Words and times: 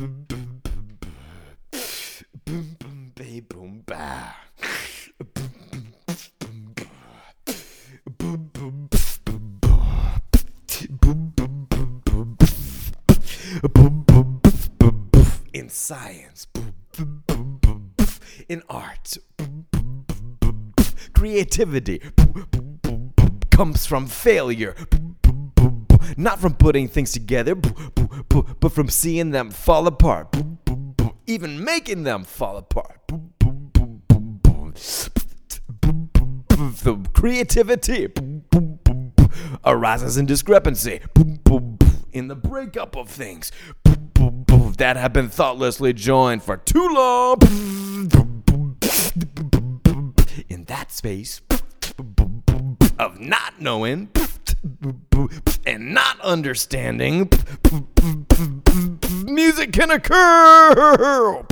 Boom 0.00 0.24
boom 0.28 0.62
boom. 0.62 0.98
Boom 2.46 2.76
boom 2.78 3.12
boom 3.18 3.82
boom. 3.82 3.84
Boom. 15.10 15.24
In 15.52 15.68
science. 15.68 16.46
In 18.48 18.62
art. 18.70 19.18
Creativity. 21.12 22.00
Comes 23.50 23.84
from 23.84 24.06
failure. 24.06 24.74
Not 26.20 26.38
from 26.38 26.52
putting 26.52 26.86
things 26.86 27.12
together, 27.12 27.54
but 27.54 28.72
from 28.72 28.90
seeing 28.90 29.30
them 29.30 29.50
fall 29.50 29.86
apart. 29.86 30.36
Even 31.26 31.64
making 31.64 32.02
them 32.02 32.24
fall 32.24 32.58
apart. 32.58 33.00
The 36.58 37.08
creativity 37.14 38.08
arises 39.64 40.18
in 40.18 40.26
discrepancy. 40.26 41.00
In 42.12 42.28
the 42.28 42.36
breakup 42.36 42.98
of 42.98 43.08
things 43.08 43.50
that 44.76 44.98
have 44.98 45.14
been 45.14 45.30
thoughtlessly 45.30 45.94
joined 45.94 46.42
for 46.42 46.58
too 46.58 46.86
long. 46.86 47.38
In 50.50 50.64
that 50.66 50.92
space 50.92 51.40
of 52.98 53.18
not 53.18 53.58
knowing 53.58 54.10
and 55.66 55.94
not 55.94 56.20
understanding, 56.20 57.30
music 59.24 59.72
can 59.72 59.90
occur. 59.90 61.44